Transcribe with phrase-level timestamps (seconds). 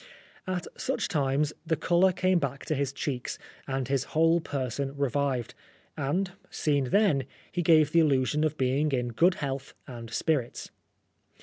[0.47, 5.53] At such times the colour came back to his cheeks, and his whole person revived,
[5.95, 10.71] and, seen then, he gave the illusion of being in good health and spirits.